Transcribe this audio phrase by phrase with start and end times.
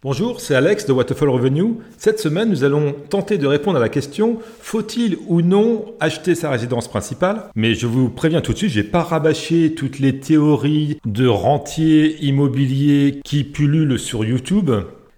[0.00, 1.74] Bonjour, c'est Alex de Waterfall Revenue.
[1.96, 6.50] Cette semaine, nous allons tenter de répondre à la question faut-il ou non acheter sa
[6.50, 7.46] résidence principale?
[7.56, 11.26] Mais je vous préviens tout de suite, je vais pas rabâcher toutes les théories de
[11.26, 14.70] rentiers immobiliers qui pullulent sur YouTube.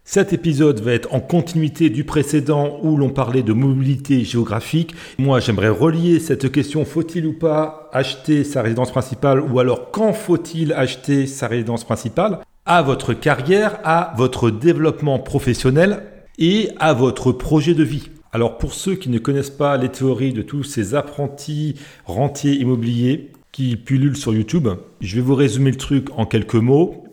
[0.03, 4.95] Cet épisode va être en continuité du précédent où l'on parlait de mobilité géographique.
[5.19, 10.15] Moi, j'aimerais relier cette question faut-il ou pas acheter sa résidence principale ou alors quand
[10.15, 12.39] faut-il acheter sa résidence principale?
[12.67, 16.03] À votre carrière, à votre développement professionnel
[16.39, 18.11] et à votre projet de vie.
[18.33, 23.33] Alors pour ceux qui ne connaissent pas les théories de tous ces apprentis rentiers immobiliers
[23.51, 24.69] qui pullulent sur YouTube,
[25.01, 27.05] je vais vous résumer le truc en quelques mots.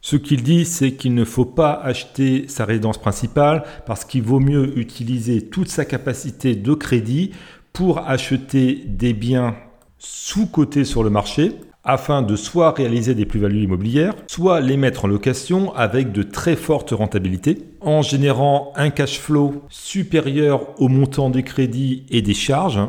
[0.00, 4.40] Ce qu'il dit, c'est qu'il ne faut pas acheter sa résidence principale parce qu'il vaut
[4.40, 7.32] mieux utiliser toute sa capacité de crédit
[7.72, 9.56] pour acheter des biens
[9.98, 11.52] sous-cotés sur le marché
[11.84, 16.56] afin de soit réaliser des plus-values immobilières, soit les mettre en location avec de très
[16.56, 22.80] fortes rentabilités, en générant un cash flow supérieur au montant des crédits et des charges,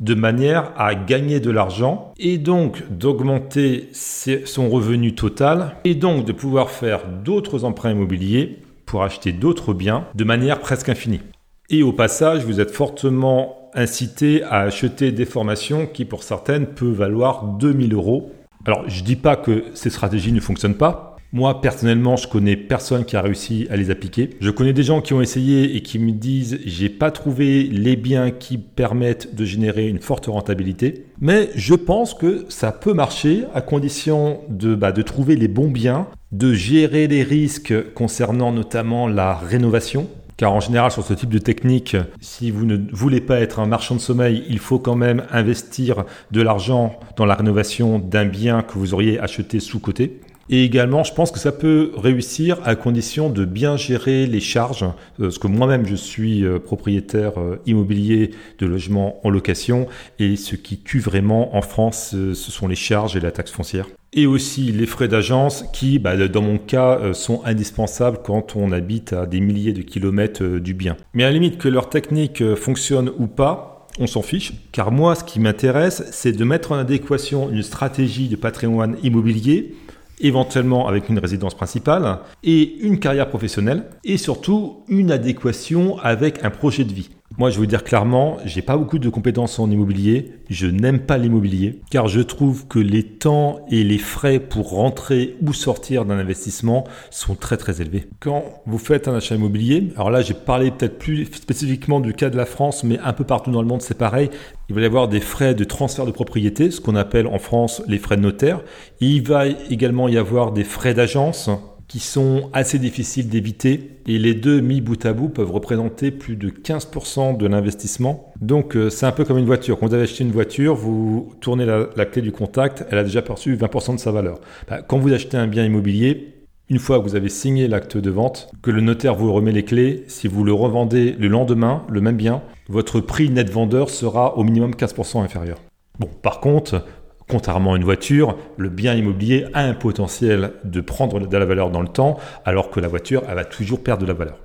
[0.00, 6.32] de manière à gagner de l'argent et donc d'augmenter son revenu total et donc de
[6.32, 11.20] pouvoir faire d'autres emprunts immobiliers pour acheter d'autres biens de manière presque infinie.
[11.68, 16.92] Et au passage, vous êtes fortement incité à acheter des formations qui pour certaines peuvent
[16.92, 18.32] valoir 2000 euros
[18.68, 21.16] alors, je ne dis pas que ces stratégies ne fonctionnent pas.
[21.32, 24.36] Moi, personnellement, je connais personne qui a réussi à les appliquer.
[24.42, 27.96] Je connais des gens qui ont essayé et qui me disent j'ai pas trouvé les
[27.96, 31.06] biens qui permettent de générer une forte rentabilité.
[31.18, 35.70] Mais je pense que ça peut marcher à condition de, bah, de trouver les bons
[35.70, 40.08] biens, de gérer les risques concernant notamment la rénovation.
[40.38, 43.66] Car en général, sur ce type de technique, si vous ne voulez pas être un
[43.66, 48.62] marchand de sommeil, il faut quand même investir de l'argent dans la rénovation d'un bien
[48.62, 50.20] que vous auriez acheté sous-côté.
[50.50, 54.82] Et également, je pense que ça peut réussir à condition de bien gérer les charges,
[54.82, 59.86] euh, parce que moi-même, je suis euh, propriétaire euh, immobilier de logements en location,
[60.18, 63.86] et ce qui tue vraiment en France, ce sont les charges et la taxe foncière.
[64.14, 69.12] Et aussi les frais d'agence qui, bah, dans mon cas, sont indispensables quand on habite
[69.12, 70.96] à des milliers de kilomètres du bien.
[71.12, 75.14] Mais à la limite que leur technique fonctionne ou pas, on s'en fiche, car moi,
[75.14, 79.74] ce qui m'intéresse, c'est de mettre en adéquation une stratégie de patrimoine immobilier
[80.20, 86.50] éventuellement avec une résidence principale, et une carrière professionnelle, et surtout une adéquation avec un
[86.50, 87.10] projet de vie.
[87.38, 90.32] Moi, je vous dire clairement, j'ai pas beaucoup de compétences en immobilier.
[90.50, 95.36] Je n'aime pas l'immobilier car je trouve que les temps et les frais pour rentrer
[95.46, 96.82] ou sortir d'un investissement
[97.12, 98.08] sont très très élevés.
[98.18, 102.28] Quand vous faites un achat immobilier, alors là, j'ai parlé peut-être plus spécifiquement du cas
[102.28, 104.30] de la France, mais un peu partout dans le monde, c'est pareil.
[104.68, 107.84] Il va y avoir des frais de transfert de propriété, ce qu'on appelle en France
[107.86, 108.62] les frais de notaire.
[108.98, 111.48] Il va également y avoir des frais d'agence
[111.88, 116.36] qui sont assez difficiles d'éviter et les deux mis bout à bout peuvent représenter plus
[116.36, 118.30] de 15% de l'investissement.
[118.40, 119.78] Donc euh, c'est un peu comme une voiture.
[119.78, 123.22] Quand vous avez acheté une voiture, vous tournez la, clé du contact, elle a déjà
[123.22, 124.38] perçu 20% de sa valeur.
[124.68, 126.34] Bah, quand vous achetez un bien immobilier,
[126.68, 129.64] une fois que vous avez signé l'acte de vente, que le notaire vous remet les
[129.64, 134.36] clés, si vous le revendez le lendemain, le même bien, votre prix net vendeur sera
[134.36, 135.58] au minimum 15% inférieur.
[135.98, 136.84] Bon, par contre,
[137.28, 141.70] Contrairement à une voiture, le bien immobilier a un potentiel de prendre de la valeur
[141.70, 142.16] dans le temps,
[142.46, 144.38] alors que la voiture, elle va toujours perdre de la valeur.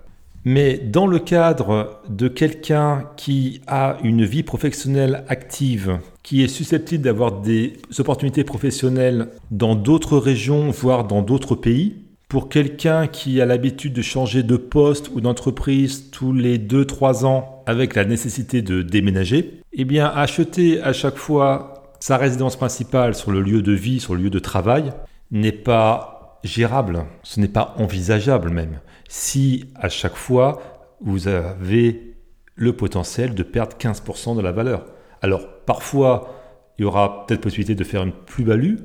[0.46, 7.04] Mais dans le cadre de quelqu'un qui a une vie professionnelle active, qui est susceptible
[7.04, 11.96] d'avoir des opportunités professionnelles dans d'autres régions, voire dans d'autres pays,
[12.28, 17.64] pour quelqu'un qui a l'habitude de changer de poste ou d'entreprise tous les 2-3 ans
[17.66, 21.73] avec la nécessité de déménager, eh bien acheter à chaque fois
[22.04, 24.92] sa résidence principale sur le lieu de vie, sur le lieu de travail,
[25.32, 30.62] n'est pas gérable, ce n'est pas envisageable même, si à chaque fois
[31.00, 32.18] vous avez
[32.56, 34.86] le potentiel de perdre 15% de la valeur.
[35.22, 36.34] Alors parfois,
[36.78, 38.80] il y aura peut-être possibilité de faire une plus-value,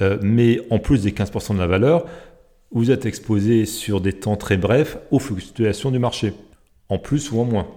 [0.00, 2.06] euh, mais en plus des 15% de la valeur,
[2.70, 6.32] vous êtes exposé sur des temps très brefs aux fluctuations du marché,
[6.88, 7.68] en plus ou en moins.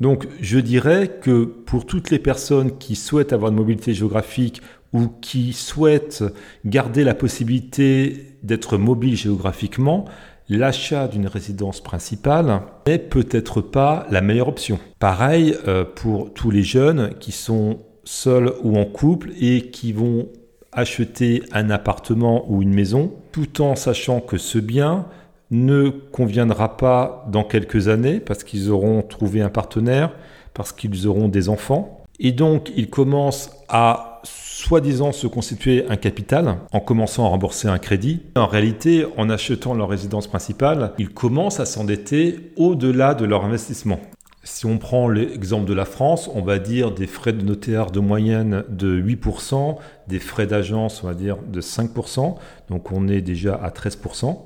[0.00, 4.60] Donc je dirais que pour toutes les personnes qui souhaitent avoir une mobilité géographique
[4.92, 6.24] ou qui souhaitent
[6.64, 10.06] garder la possibilité d'être mobile géographiquement,
[10.48, 14.78] l'achat d'une résidence principale n'est peut-être pas la meilleure option.
[14.98, 20.28] Pareil euh, pour tous les jeunes qui sont seuls ou en couple et qui vont
[20.72, 25.06] acheter un appartement ou une maison tout en sachant que ce bien
[25.50, 30.12] ne conviendra pas dans quelques années parce qu'ils auront trouvé un partenaire,
[30.54, 32.04] parce qu'ils auront des enfants.
[32.20, 37.78] Et donc, ils commencent à soi-disant se constituer un capital en commençant à rembourser un
[37.78, 38.22] crédit.
[38.36, 44.00] En réalité, en achetant leur résidence principale, ils commencent à s'endetter au-delà de leur investissement.
[44.42, 48.00] Si on prend l'exemple de la France, on va dire des frais de notaire de
[48.00, 49.76] moyenne de 8%,
[50.06, 52.36] des frais d'agence, on va dire, de 5%.
[52.68, 54.36] Donc on est déjà à 13%.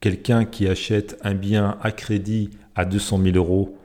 [0.00, 3.76] Quelqu'un qui achète un bien à crédit à 200 000 euros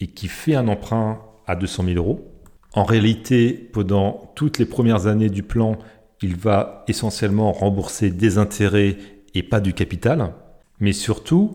[0.00, 2.30] et qui fait un emprunt à 200 000 euros,
[2.74, 5.78] en réalité, pendant toutes les premières années du plan,
[6.22, 8.96] il va essentiellement rembourser des intérêts
[9.34, 10.32] et pas du capital.
[10.78, 11.54] Mais surtout,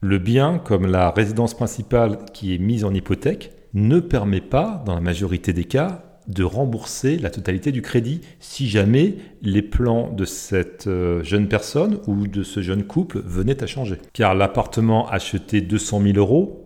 [0.00, 4.94] le bien, comme la résidence principale qui est mise en hypothèque, ne permet pas, dans
[4.94, 10.24] la majorité des cas, de rembourser la totalité du crédit si jamais les plans de
[10.24, 13.98] cette euh, jeune personne ou de ce jeune couple venaient à changer.
[14.12, 16.64] Car l'appartement acheté 200 000 euros,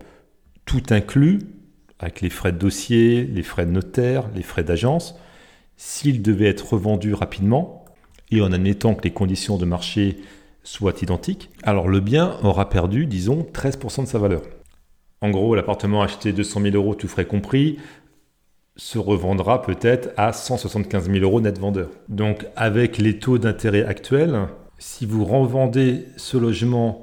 [0.65, 1.39] tout inclus,
[1.99, 5.15] avec les frais de dossier, les frais de notaire, les frais d'agence,
[5.77, 7.85] s'il devait être revendu rapidement,
[8.31, 10.17] et en admettant que les conditions de marché
[10.63, 14.41] soit identique, alors le bien aura perdu, disons, 13% de sa valeur.
[15.21, 17.77] En gros, l'appartement acheté 200 000 euros, tout frais compris,
[18.77, 21.89] se revendra peut-être à 175 000 euros net vendeur.
[22.09, 27.01] Donc avec les taux d'intérêt actuels, si vous revendez ce logement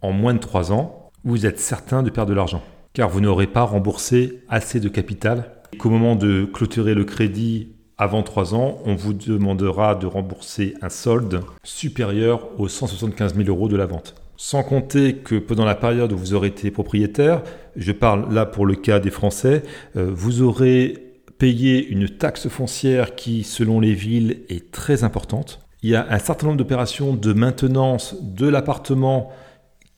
[0.00, 3.46] en moins de 3 ans, vous êtes certain de perdre de l'argent, car vous n'aurez
[3.46, 5.52] pas remboursé assez de capital.
[5.78, 10.88] Qu'au moment de clôturer le crédit avant 3 ans, on vous demandera de rembourser un
[10.88, 14.16] solde supérieur aux 175 000 euros de la vente.
[14.36, 17.42] Sans compter que pendant la période où vous aurez été propriétaire,
[17.76, 19.62] je parle là pour le cas des Français,
[19.96, 25.60] euh, vous aurez payé une taxe foncière qui, selon les villes, est très importante.
[25.82, 29.30] Il y a un certain nombre d'opérations de maintenance de l'appartement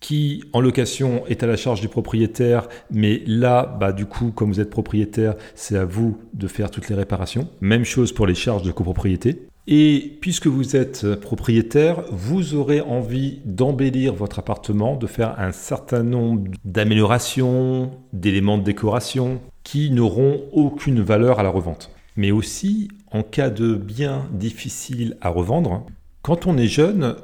[0.01, 4.53] qui en location est à la charge du propriétaire, mais là, bah, du coup, comme
[4.53, 7.49] vous êtes propriétaire, c'est à vous de faire toutes les réparations.
[7.63, 9.47] Même chose pour les charges de copropriété.
[9.67, 16.03] Et puisque vous êtes propriétaire, vous aurez envie d'embellir votre appartement, de faire un certain
[16.03, 21.91] nombre d'améliorations, d'éléments de décoration qui n'auront aucune valeur à la revente.
[22.17, 25.87] Mais aussi, en cas de bien difficile à revendre,
[26.23, 27.17] quand on est jeune,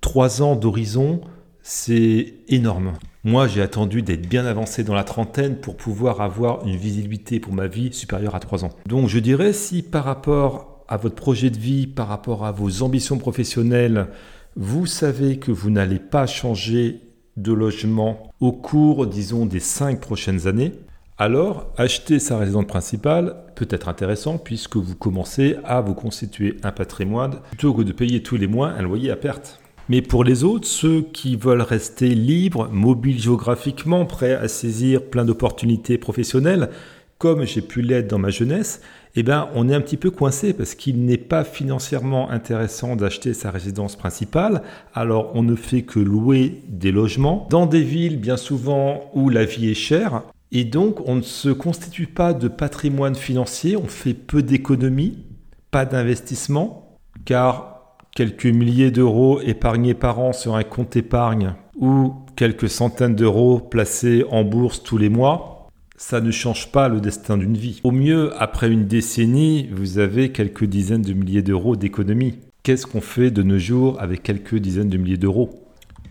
[0.00, 1.20] trois ans d'horizon,
[1.62, 2.94] c'est énorme.
[3.24, 7.52] Moi, j'ai attendu d'être bien avancé dans la trentaine pour pouvoir avoir une visibilité pour
[7.52, 8.70] ma vie supérieure à 3 ans.
[8.86, 12.82] Donc je dirais si par rapport à votre projet de vie, par rapport à vos
[12.82, 14.06] ambitions professionnelles,
[14.56, 17.02] vous savez que vous n'allez pas changer
[17.36, 20.72] de logement au cours, disons, des 5 prochaines années,
[21.18, 26.70] alors acheter sa résidence principale peut être intéressant puisque vous commencez à vous constituer un
[26.70, 29.60] patrimoine plutôt que de payer tous les mois un loyer à perte.
[29.88, 35.24] Mais pour les autres, ceux qui veulent rester libres, mobiles géographiquement, prêts à saisir plein
[35.24, 36.70] d'opportunités professionnelles,
[37.16, 38.80] comme j'ai pu l'être dans ma jeunesse,
[39.16, 43.34] eh ben, on est un petit peu coincé parce qu'il n'est pas financièrement intéressant d'acheter
[43.34, 44.62] sa résidence principale.
[44.94, 49.44] Alors, on ne fait que louer des logements dans des villes bien souvent où la
[49.44, 50.22] vie est chère.
[50.50, 55.24] Et donc, on ne se constitue pas de patrimoine financier, on fait peu d'économies,
[55.70, 62.70] pas d'investissement, car quelques milliers d'euros épargnés par an sur un compte épargne ou quelques
[62.70, 67.56] centaines d'euros placés en bourse tous les mois, ça ne change pas le destin d'une
[67.56, 67.80] vie.
[67.84, 72.38] Au mieux, après une décennie, vous avez quelques dizaines de milliers d'euros d'économie.
[72.62, 75.67] Qu'est-ce qu'on fait de nos jours avec quelques dizaines de milliers d'euros?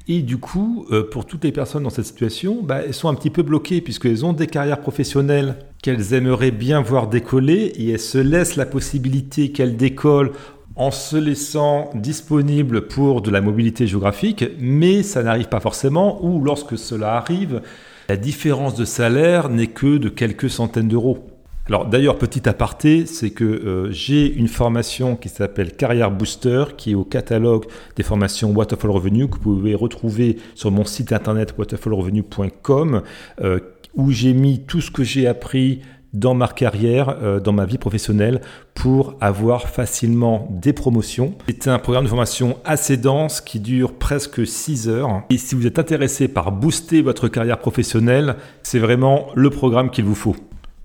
[0.10, 3.14] Et du coup, euh, pour toutes les personnes dans cette situation, bah, elles sont un
[3.14, 8.00] petit peu bloquées puisqu'elles ont des carrières professionnelles qu'elles aimeraient bien voir décoller et elles
[8.00, 10.32] se laissent la possibilité qu'elles décollent
[10.78, 16.44] en se laissant disponible pour de la mobilité géographique, mais ça n'arrive pas forcément, ou
[16.44, 17.62] lorsque cela arrive,
[18.08, 21.26] la différence de salaire n'est que de quelques centaines d'euros.
[21.68, 26.92] Alors d'ailleurs, petit aparté, c'est que euh, j'ai une formation qui s'appelle Carrière Booster, qui
[26.92, 27.66] est au catalogue
[27.98, 33.02] des formations Waterfall Revenue, que vous pouvez retrouver sur mon site internet waterfallrevenue.com,
[33.42, 33.60] euh,
[33.96, 35.82] où j'ai mis tout ce que j'ai appris
[36.14, 38.40] dans ma carrière, euh, dans ma vie professionnelle,
[38.74, 41.34] pour avoir facilement des promotions.
[41.48, 45.24] C'est un programme de formation assez dense qui dure presque 6 heures.
[45.30, 50.06] Et si vous êtes intéressé par booster votre carrière professionnelle, c'est vraiment le programme qu'il
[50.06, 50.36] vous faut.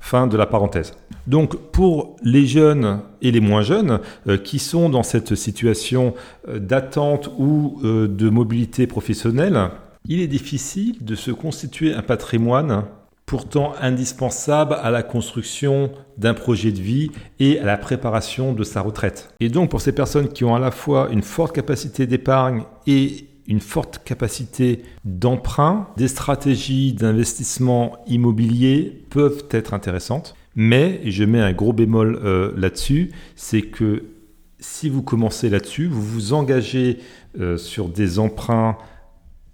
[0.05, 0.95] Fin de la parenthèse.
[1.27, 6.15] Donc pour les jeunes et les moins jeunes euh, qui sont dans cette situation
[6.49, 9.71] euh, d'attente ou de mobilité professionnelle,
[10.09, 12.85] il est difficile de se constituer un patrimoine
[13.33, 18.83] pourtant indispensable à la construction d'un projet de vie et à la préparation de sa
[18.83, 19.33] retraite.
[19.41, 23.29] Et donc pour ces personnes qui ont à la fois une forte capacité d'épargne et
[23.47, 30.35] une forte capacité d'emprunt, des stratégies d'investissement immobilier peuvent être intéressantes.
[30.55, 34.05] Mais, et je mets un gros bémol euh, là-dessus, c'est que
[34.59, 36.99] si vous commencez là-dessus, vous vous engagez
[37.41, 38.77] euh, sur des emprunts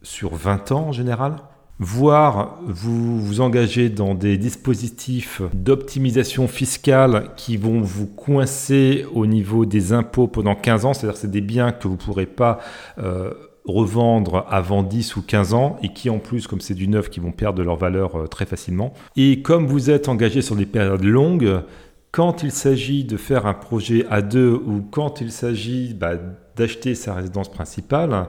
[0.03, 1.37] sur 20 ans en général,
[1.79, 9.65] voire vous vous engagez dans des dispositifs d'optimisation fiscale qui vont vous coincer au niveau
[9.65, 12.59] des impôts pendant 15 ans, c'est-à-dire c'est des biens que vous ne pourrez pas
[12.99, 13.33] euh,
[13.69, 17.21] revendre avant 10 ou 15 ans et qui en plus, comme c'est du neuf, qui
[17.21, 18.95] vont perdre leur valeur euh, très facilement.
[19.17, 21.63] Et comme vous êtes engagé sur des périodes longues,
[22.11, 26.15] quand il s'agit de faire un projet à deux ou quand il s'agit bah,
[26.57, 28.29] d'acheter sa résidence principale,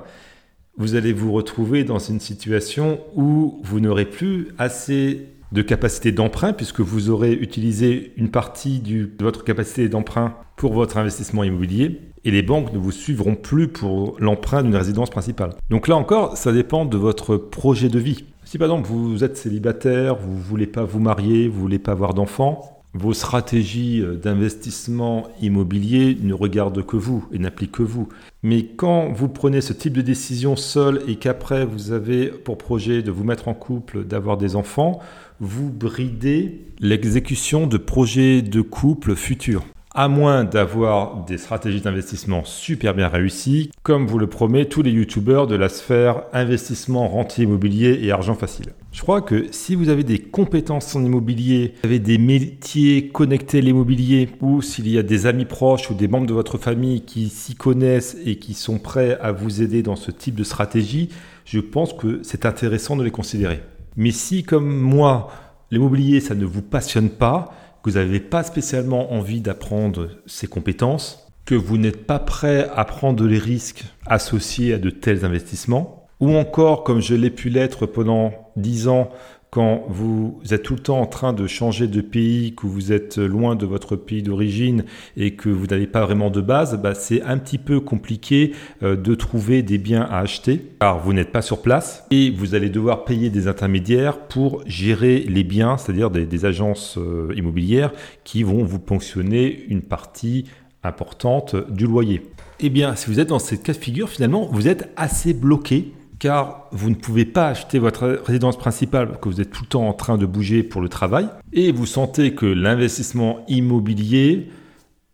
[0.77, 6.53] vous allez vous retrouver dans une situation où vous n'aurez plus assez de capacité d'emprunt
[6.53, 12.31] puisque vous aurez utilisé une partie de votre capacité d'emprunt pour votre investissement immobilier et
[12.31, 15.55] les banques ne vous suivront plus pour l'emprunt d'une résidence principale.
[15.69, 18.25] Donc là encore, ça dépend de votre projet de vie.
[18.43, 21.79] Si par exemple vous êtes célibataire, vous ne voulez pas vous marier, vous ne voulez
[21.79, 27.83] pas avoir d'enfants, vos stratégies euh, d'investissement immobilier ne regardent que vous et n'appliquent que
[27.83, 28.09] vous.
[28.41, 33.03] Mais quand vous prenez ce type de décision seul et qu'après vous avez pour projet
[33.03, 34.99] de vous mettre en couple, d'avoir des enfants,
[35.39, 42.93] vous bridez l'exécution de projets de couple futurs à moins d'avoir des stratégies d'investissement super
[42.93, 47.99] bien réussies, comme vous le promet tous les youtubeurs de la sphère investissement, rentier immobilier
[48.03, 48.67] et argent facile.
[48.91, 53.61] Je crois que si vous avez des compétences en immobilier, avez des métiers connectés à
[53.61, 57.29] l'immobilier, ou s'il y a des amis proches ou des membres de votre famille qui
[57.29, 61.09] s'y connaissent et qui sont prêts à vous aider dans ce type de stratégie,
[61.45, 63.61] je pense que c'est intéressant de les considérer.
[63.97, 65.31] Mais si, comme moi,
[65.71, 67.53] l'immobilier, ça ne vous passionne pas,
[67.97, 73.39] vous pas spécialement envie d'apprendre ces compétences, que vous n'êtes pas prêt à prendre les
[73.39, 78.87] risques associés à de tels investissements, ou encore, comme je l'ai pu l'être pendant 10
[78.87, 79.09] ans,
[79.51, 83.17] quand vous êtes tout le temps en train de changer de pays, que vous êtes
[83.17, 84.83] loin de votre pays d'origine
[85.17, 88.53] et que vous n'avez pas vraiment de base, bah c'est un petit peu compliqué
[88.83, 92.53] euh, de trouver des biens à acheter car vous n'êtes pas sur place et vous
[92.53, 97.91] allez devoir payer des intermédiaires pour gérer les biens, c'est-à-dire des, agences euh, immobilières
[98.23, 100.45] qui vont vous ponctionner une partie
[100.83, 102.21] importante du loyer.
[102.61, 105.91] Eh bien, si vous êtes dans cette cas de figure, finalement, vous êtes assez bloqué
[106.19, 109.69] car vous ne pouvez pas acheter votre résidence principale parce que vous êtes tout le
[109.69, 114.49] temps en train de bouger pour le travail et vous sentez que l'investissement immobilier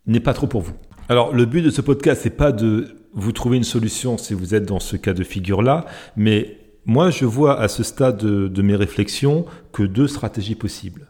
[0.08, 0.74] n'est pas trop pour vous.
[1.08, 4.56] Alors le but de ce podcast c'est pas de vous trouver une solution si vous
[4.56, 5.86] êtes dans ce cas de figure là,
[6.18, 11.08] mais moi je vois à ce stade de, de mes réflexions que deux stratégies possibles.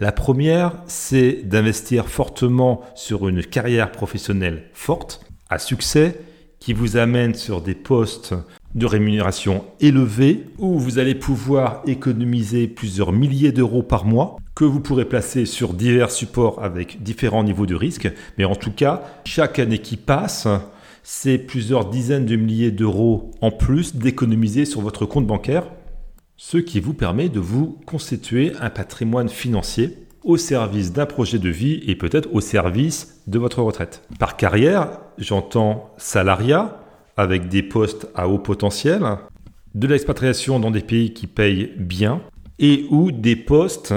[0.00, 6.18] La première, c'est d'investir fortement sur une carrière professionnelle forte, à succès,
[6.64, 8.34] qui vous amène sur des postes
[8.74, 14.80] de rémunération élevée où vous allez pouvoir économiser plusieurs milliers d'euros par mois que vous
[14.80, 18.10] pourrez placer sur divers supports avec différents niveaux de risque.
[18.38, 20.48] Mais en tout cas, chaque année qui passe,
[21.02, 25.64] c'est plusieurs dizaines de milliers d'euros en plus d'économiser sur votre compte bancaire,
[26.38, 31.50] ce qui vous permet de vous constituer un patrimoine financier au service d'un projet de
[31.50, 34.02] vie et peut-être au service de votre retraite.
[34.18, 36.80] Par carrière, j'entends salariat,
[37.16, 39.04] avec des postes à haut potentiel,
[39.74, 42.20] de l'expatriation dans des pays qui payent bien
[42.58, 43.94] et ou des postes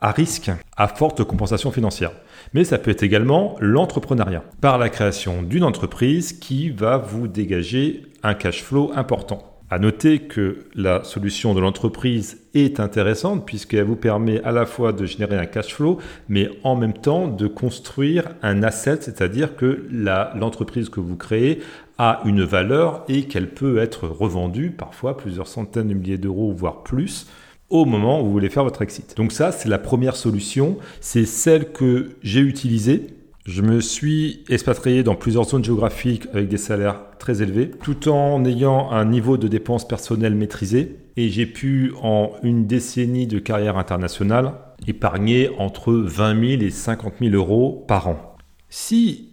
[0.00, 2.12] à risque, à forte compensation financière.
[2.54, 8.02] Mais ça peut être également l'entrepreneuriat, par la création d'une entreprise qui va vous dégager
[8.22, 9.47] un cash flow important.
[9.70, 14.94] À noter que la solution de l'entreprise est intéressante puisqu'elle vous permet à la fois
[14.94, 15.98] de générer un cash flow,
[16.30, 21.60] mais en même temps de construire un asset, c'est-à-dire que l'entreprise que vous créez
[21.98, 26.82] a une valeur et qu'elle peut être revendue parfois plusieurs centaines de milliers d'euros, voire
[26.82, 27.26] plus,
[27.68, 29.14] au moment où vous voulez faire votre exit.
[29.18, 30.78] Donc ça, c'est la première solution.
[31.02, 33.17] C'est celle que j'ai utilisée.
[33.48, 38.44] Je me suis expatrié dans plusieurs zones géographiques avec des salaires très élevés, tout en
[38.44, 40.98] ayant un niveau de dépenses personnelles maîtrisé.
[41.16, 44.52] Et j'ai pu, en une décennie de carrière internationale,
[44.86, 48.36] épargner entre 20 000 et 50 000 euros par an.
[48.68, 49.30] Si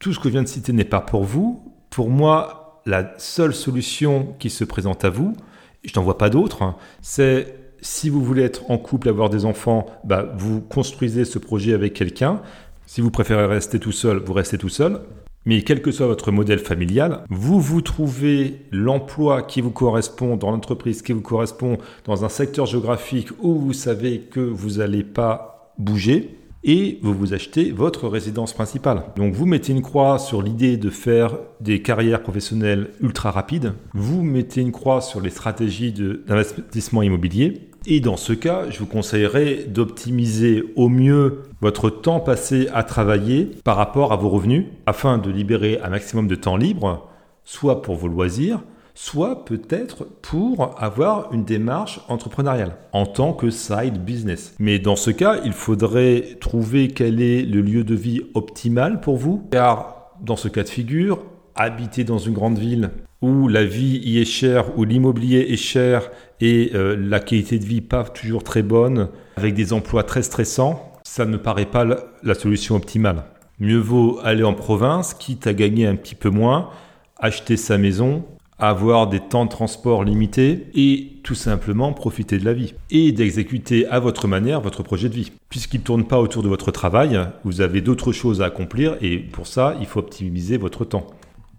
[0.00, 3.54] tout ce que je viens de citer n'est pas pour vous, pour moi, la seule
[3.54, 5.36] solution qui se présente à vous,
[5.84, 9.44] je n'en vois pas d'autre, hein, c'est si vous voulez être en couple, avoir des
[9.44, 12.42] enfants, bah, vous construisez ce projet avec quelqu'un.
[12.92, 15.02] Si vous préférez rester tout seul, vous restez tout seul.
[15.44, 20.50] Mais quel que soit votre modèle familial, vous vous trouvez l'emploi qui vous correspond dans
[20.50, 25.72] l'entreprise qui vous correspond dans un secteur géographique où vous savez que vous n'allez pas
[25.78, 26.39] bouger.
[26.64, 29.04] Et vous vous achetez votre résidence principale.
[29.16, 34.22] Donc vous mettez une croix sur l'idée de faire des carrières professionnelles ultra rapides, vous
[34.22, 39.64] mettez une croix sur les stratégies d'investissement immobilier, et dans ce cas, je vous conseillerais
[39.66, 45.30] d'optimiser au mieux votre temps passé à travailler par rapport à vos revenus, afin de
[45.30, 47.08] libérer un maximum de temps libre,
[47.44, 48.60] soit pour vos loisirs,
[48.94, 54.54] soit peut-être pour avoir une démarche entrepreneuriale en tant que side business.
[54.58, 59.16] Mais dans ce cas, il faudrait trouver quel est le lieu de vie optimal pour
[59.16, 61.22] vous, car dans ce cas de figure,
[61.54, 62.90] habiter dans une grande ville
[63.22, 67.64] où la vie y est chère, où l'immobilier est cher et euh, la qualité de
[67.64, 71.84] vie pas toujours très bonne, avec des emplois très stressants, ça ne paraît pas
[72.22, 73.24] la solution optimale.
[73.58, 76.70] Mieux vaut aller en province, quitte à gagner un petit peu moins,
[77.18, 78.24] acheter sa maison
[78.60, 83.86] avoir des temps de transport limités et tout simplement profiter de la vie et d'exécuter
[83.86, 85.32] à votre manière votre projet de vie.
[85.48, 89.18] Puisqu'il ne tourne pas autour de votre travail, vous avez d'autres choses à accomplir et
[89.18, 91.06] pour ça, il faut optimiser votre temps.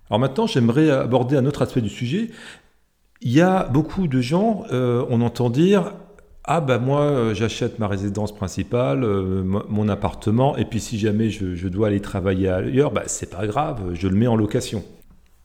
[0.09, 2.29] Alors maintenant, j'aimerais aborder un autre aspect du sujet.
[3.21, 5.93] Il y a beaucoup de gens, euh, on entend dire
[6.43, 11.29] ah ben moi euh, j'achète ma résidence principale, euh, mon appartement, et puis si jamais
[11.29, 14.83] je, dois aller travailler ailleurs, bah, c'est pas grave, je le mets en location.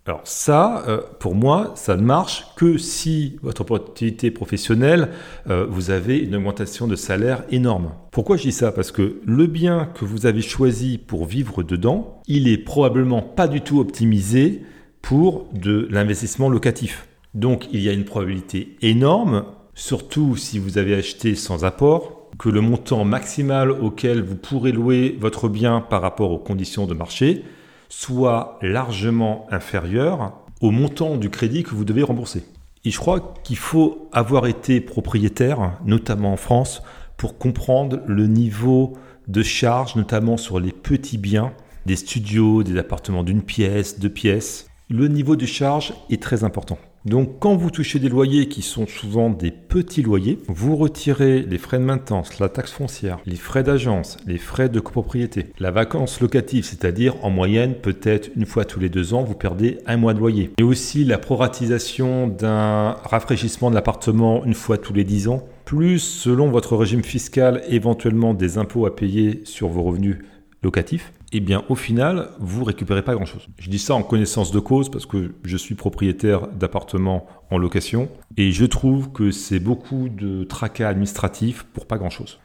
[0.06, 5.08] Alors ça, euh, pour moi, ça ne marche que si votre opportunité professionnelle,
[5.50, 7.90] euh, vous avez une augmentation de salaire énorme.
[8.12, 8.70] Pourquoi je dis ça?
[8.70, 13.48] Parce que le bien que vous avez choisi pour vivre dedans, il est probablement pas
[13.48, 14.62] du tout optimisé
[15.02, 17.08] pour de l'investissement locatif.
[17.34, 19.44] Donc il y a une probabilité énorme,
[19.74, 25.16] surtout si vous avez acheté sans apport, que le montant maximal auquel vous pourrez louer
[25.20, 27.42] votre bien par rapport aux conditions de marché
[27.88, 32.44] soit largement inférieur au montant du crédit que vous devez rembourser.
[32.84, 36.82] Et je crois qu'il faut avoir été propriétaire, notamment en France,
[37.16, 38.96] pour comprendre le niveau
[39.28, 41.52] de charge, notamment sur les petits biens,
[41.84, 44.68] des studios, des appartements d'une pièce, deux pièces.
[44.88, 46.78] Le niveau de charge est très important.
[47.06, 51.56] Donc quand vous touchez des loyers qui sont souvent des petits loyers, vous retirez les
[51.56, 56.20] frais de maintenance, la taxe foncière, les frais d'agence, les frais de copropriété, la vacance
[56.20, 60.14] locative, c'est-à-dire en moyenne peut-être une fois tous les deux ans, vous perdez un mois
[60.14, 60.50] de loyer.
[60.58, 66.00] Et aussi la proratisation d'un rafraîchissement de l'appartement une fois tous les dix ans, plus
[66.00, 70.16] selon votre régime fiscal éventuellement des impôts à payer sur vos revenus
[70.64, 73.48] locatifs eh bien au final, vous récupérez pas grand-chose.
[73.58, 78.08] Je dis ça en connaissance de cause parce que je suis propriétaire d'appartements en location
[78.36, 82.38] et je trouve que c'est beaucoup de tracas administratifs pour pas grand-chose.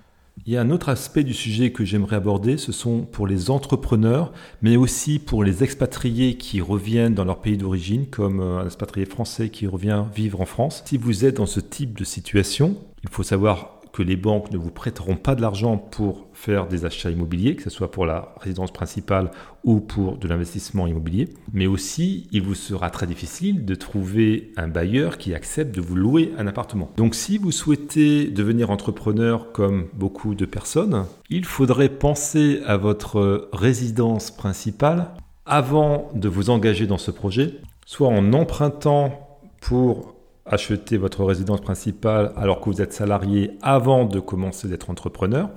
[0.46, 3.50] Il y a un autre aspect du sujet que j'aimerais aborder, ce sont pour les
[3.50, 9.06] entrepreneurs, mais aussi pour les expatriés qui reviennent dans leur pays d'origine, comme un expatrié
[9.06, 10.84] français qui revient vivre en France.
[10.86, 14.58] Si vous êtes dans ce type de situation, il faut savoir que les banques ne
[14.58, 18.34] vous prêteront pas de l'argent pour faire des achats immobiliers, que ce soit pour la
[18.40, 19.32] résidence principale
[19.64, 21.30] ou pour de l'investissement immobilier.
[21.54, 25.96] Mais aussi, il vous sera très difficile de trouver un bailleur qui accepte de vous
[25.96, 26.92] louer un appartement.
[26.98, 33.50] Donc si vous souhaitez devenir entrepreneur comme beaucoup de personnes, il faudrait penser à votre
[33.54, 35.12] résidence principale
[35.46, 42.34] avant de vous engager dans ce projet, soit en empruntant pour acheter votre résidence principale
[42.36, 45.50] alors que vous êtes salarié avant de commencer d'être entrepreneur,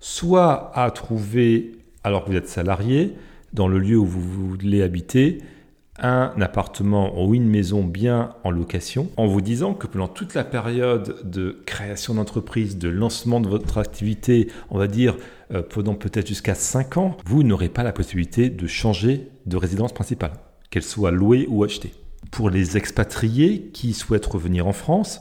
[0.00, 1.72] soit à trouver,
[2.04, 3.14] alors que vous êtes salarié,
[3.52, 5.38] dans le lieu où vous voulez habiter,
[5.98, 10.42] un appartement ou une maison bien en location, en vous disant que pendant toute la
[10.42, 15.16] période de création d'entreprise, de lancement de votre activité, on va dire
[15.52, 19.92] euh, pendant peut-être jusqu'à 5 ans, vous n'aurez pas la possibilité de changer de résidence
[19.92, 20.32] principale,
[20.70, 21.92] qu'elle soit louée ou achetée
[22.30, 25.20] pour les expatriés qui souhaitent revenir en France,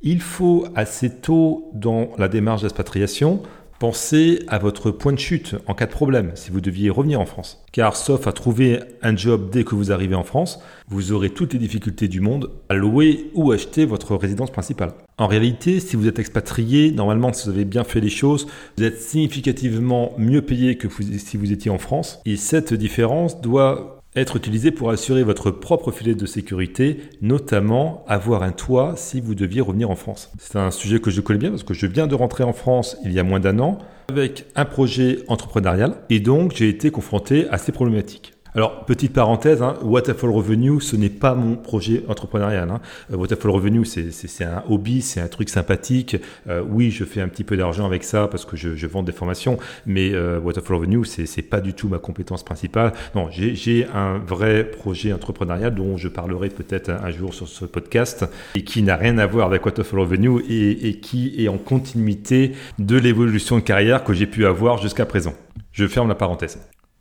[0.00, 3.42] il faut assez tôt dans la démarche d'expatriation
[3.82, 7.26] penser à votre point de chute en cas de problème si vous deviez revenir en
[7.26, 7.64] France.
[7.72, 11.52] Car sauf à trouver un job dès que vous arrivez en France, vous aurez toutes
[11.52, 14.92] les difficultés du monde à louer ou acheter votre résidence principale.
[15.18, 18.46] En réalité, si vous êtes expatrié, normalement si vous avez bien fait les choses,
[18.78, 20.86] vous êtes significativement mieux payé que
[21.18, 22.20] si vous étiez en France.
[22.24, 28.42] Et cette différence doit être utilisé pour assurer votre propre filet de sécurité, notamment avoir
[28.42, 30.30] un toit si vous deviez revenir en France.
[30.38, 32.96] C'est un sujet que je connais bien parce que je viens de rentrer en France
[33.04, 33.78] il y a moins d'un an
[34.10, 38.34] avec un projet entrepreneurial et donc j'ai été confronté à ces problématiques.
[38.54, 42.70] Alors, petite parenthèse, hein, Waterfall Revenue, ce n'est pas mon projet entrepreneurial.
[42.70, 42.80] Hein.
[43.10, 46.18] Euh, Waterfall Revenue, c'est un hobby, c'est un truc sympathique.
[46.48, 49.02] Euh, oui, je fais un petit peu d'argent avec ça parce que je, je, vends
[49.02, 52.92] des formations, mais euh, Waterfall Revenue, c'est pas du tout ma compétence principale.
[53.14, 58.26] Non, j'ai un vrai projet entrepreneurial dont je parlerai peut-être un, jour sur ce podcast
[58.54, 62.52] et qui n'a rien à voir avec Waterfall Revenue et, et qui est en continuité
[62.78, 65.32] de l'évolution de carrière que j'ai pu avoir jusqu'à présent.
[65.72, 66.58] Je ferme la parenthèse.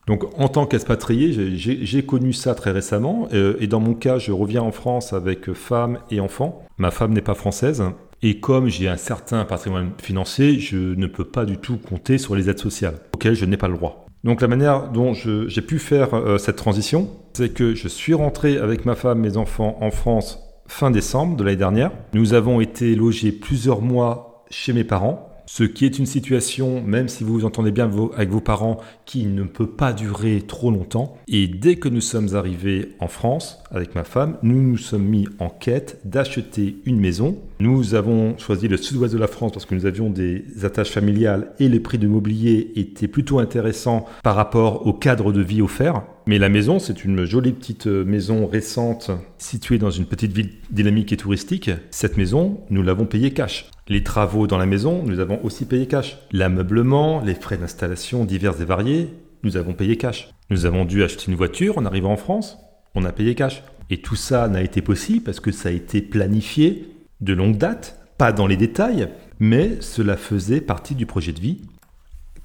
[0.07, 3.27] Donc en tant qu'expatrié, j'ai connu ça très récemment.
[3.33, 6.65] Euh, et dans mon cas, je reviens en France avec femme et enfant.
[6.77, 7.83] Ma femme n'est pas française.
[8.23, 12.35] Et comme j'ai un certain patrimoine financier, je ne peux pas du tout compter sur
[12.35, 14.05] les aides sociales, auxquelles je n'ai pas le droit.
[14.23, 18.57] Donc la manière dont j'ai pu faire euh, cette transition, c'est que je suis rentré
[18.57, 21.91] avec ma femme, mes enfants en France fin décembre de l'année dernière.
[22.13, 27.09] Nous avons été logés plusieurs mois chez mes parents ce qui est une situation, même
[27.09, 31.17] si vous vous entendez bien avec vos parents, qui ne peut pas durer trop longtemps.
[31.27, 35.27] Et dès que nous sommes arrivés en France avec ma femme, nous nous sommes mis
[35.39, 37.37] en quête d'acheter une maison.
[37.59, 41.51] Nous avons choisi le sud-ouest de la France parce que nous avions des attaches familiales
[41.59, 46.03] et les prix de mobilier étaient plutôt intéressants par rapport au cadre de vie offert.
[46.27, 51.11] Mais la maison, c'est une jolie petite maison récente située dans une petite ville dynamique
[51.11, 51.71] et touristique.
[51.89, 53.69] Cette maison, nous l'avons payée cash.
[53.91, 56.17] Les travaux dans la maison, nous avons aussi payé cash.
[56.31, 59.09] L'ameublement, les frais d'installation divers et variés,
[59.43, 60.29] nous avons payé cash.
[60.49, 62.57] Nous avons dû acheter une voiture en arrivant en France,
[62.95, 63.63] on a payé cash.
[63.89, 66.87] Et tout ça n'a été possible parce que ça a été planifié
[67.19, 69.09] de longue date, pas dans les détails,
[69.41, 71.59] mais cela faisait partie du projet de vie.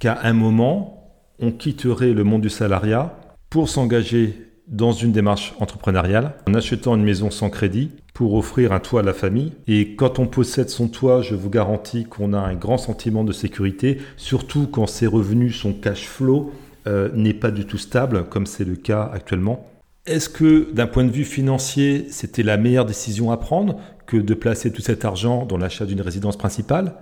[0.00, 4.34] Qu'à un moment, on quitterait le monde du salariat pour s'engager
[4.66, 9.02] dans une démarche entrepreneuriale en achetant une maison sans crédit pour offrir un toit à
[9.02, 9.52] la famille.
[9.68, 13.32] Et quand on possède son toit, je vous garantis qu'on a un grand sentiment de
[13.32, 16.50] sécurité, surtout quand ses revenus, son cash flow
[16.86, 19.68] euh, n'est pas du tout stable, comme c'est le cas actuellement.
[20.06, 24.32] Est-ce que d'un point de vue financier, c'était la meilleure décision à prendre que de
[24.32, 26.94] placer tout cet argent dans l'achat d'une résidence principale?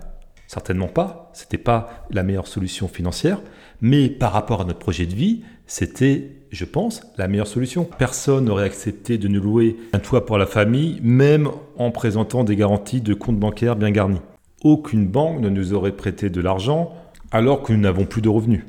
[0.47, 3.39] Certainement pas, c'était pas la meilleure solution financière,
[3.79, 7.87] mais par rapport à notre projet de vie, c'était, je pense, la meilleure solution.
[7.97, 12.55] Personne n'aurait accepté de nous louer un toit pour la famille, même en présentant des
[12.55, 14.21] garanties de compte bancaire bien garnis.
[14.63, 16.93] Aucune banque ne nous aurait prêté de l'argent
[17.31, 18.63] alors que nous n'avons plus de revenus.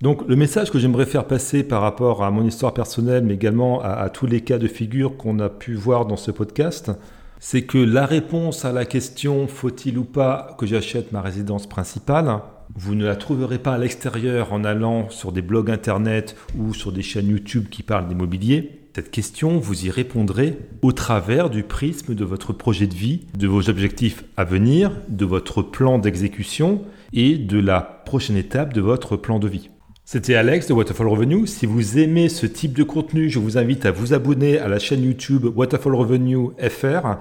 [0.00, 3.82] Donc le message que j'aimerais faire passer par rapport à mon histoire personnelle, mais également
[3.82, 6.92] à, à tous les cas de figure qu'on a pu voir dans ce podcast,
[7.40, 12.40] c'est que la réponse à la question faut-il ou pas que j'achète ma résidence principale,
[12.74, 16.92] vous ne la trouverez pas à l'extérieur en allant sur des blogs internet ou sur
[16.92, 18.80] des chaînes YouTube qui parlent d'immobilier.
[18.94, 23.48] Cette question, vous y répondrez au travers du prisme de votre projet de vie, de
[23.48, 29.16] vos objectifs à venir, de votre plan d'exécution et de la prochaine étape de votre
[29.16, 29.70] plan de vie.
[30.04, 31.46] C'était Alex de Waterfall Revenue.
[31.46, 34.78] Si vous aimez ce type de contenu, je vous invite à vous abonner à la
[34.78, 37.16] chaîne YouTube Waterfall Revenue FR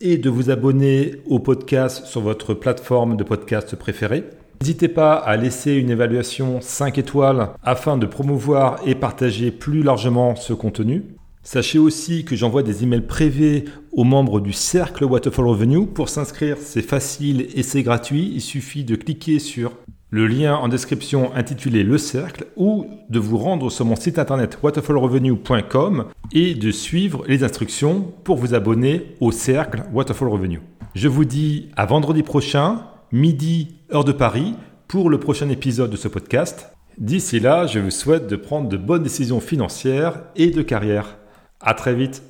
[0.00, 4.24] et de vous abonner au podcast sur votre plateforme de podcast préférée.
[4.62, 10.36] N'hésitez pas à laisser une évaluation 5 étoiles afin de promouvoir et partager plus largement
[10.36, 11.04] ce contenu.
[11.42, 15.86] Sachez aussi que j'envoie des emails privés aux membres du cercle Waterfall Revenue.
[15.86, 18.30] Pour s'inscrire, c'est facile et c'est gratuit.
[18.34, 19.72] Il suffit de cliquer sur
[20.10, 24.58] le lien en description intitulé Le Cercle ou de vous rendre sur mon site internet
[24.62, 30.60] waterfallrevenue.com et de suivre les instructions pour vous abonner au Cercle Waterfall Revenue.
[30.94, 34.54] Je vous dis à vendredi prochain, midi, heure de Paris,
[34.88, 36.72] pour le prochain épisode de ce podcast.
[36.98, 41.18] D'ici là, je vous souhaite de prendre de bonnes décisions financières et de carrière.
[41.60, 42.22] À très vite.